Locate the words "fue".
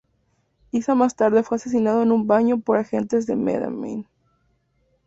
1.43-1.57